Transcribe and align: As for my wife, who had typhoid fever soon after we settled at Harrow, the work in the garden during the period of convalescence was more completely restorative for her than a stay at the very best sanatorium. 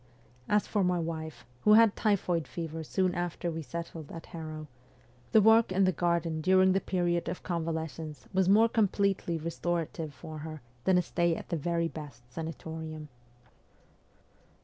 As 0.49 0.65
for 0.65 0.83
my 0.83 0.97
wife, 0.97 1.45
who 1.61 1.73
had 1.73 1.95
typhoid 1.95 2.47
fever 2.47 2.83
soon 2.83 3.13
after 3.13 3.51
we 3.51 3.61
settled 3.61 4.11
at 4.11 4.25
Harrow, 4.25 4.65
the 5.31 5.43
work 5.43 5.71
in 5.71 5.83
the 5.83 5.91
garden 5.91 6.41
during 6.41 6.71
the 6.71 6.81
period 6.81 7.29
of 7.29 7.43
convalescence 7.43 8.25
was 8.33 8.49
more 8.49 8.67
completely 8.67 9.37
restorative 9.37 10.11
for 10.11 10.39
her 10.39 10.63
than 10.85 10.97
a 10.97 11.03
stay 11.03 11.35
at 11.35 11.49
the 11.49 11.55
very 11.55 11.87
best 11.87 12.23
sanatorium. 12.33 13.09